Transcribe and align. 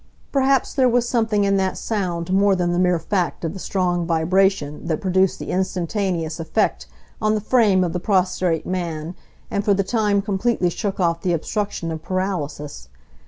Perhaps 0.31 0.73
there 0.73 0.89
was 0.89 1.07
something 1.07 1.43
in 1.43 1.57
that 1.57 1.77
sound 1.77 2.33
more 2.33 2.55
than 2.55 2.71
the 2.71 2.79
mere 2.79 2.97
fact 2.97 3.45
of 3.45 3.53
the 3.53 3.59
strong 3.59 4.07
vibration 4.07 4.87
that 4.87 4.99
produced 4.99 5.37
the 5.37 5.51
instantaneous 5.51 6.39
effect 6.39 6.87
on 7.21 7.35
the 7.35 7.39
frame 7.39 7.83
of 7.83 7.93
the 7.93 7.99
prostrate 7.99 8.65
man, 8.65 9.13
and 9.51 9.63
for 9.63 9.75
the 9.75 9.83
time 9.83 10.19
completely 10.23 10.71
shook 10.71 10.99
off 10.99 11.21
the 11.21 11.33
obstruction 11.33 11.91
of 11.91 12.01
paralysis. 12.01 12.89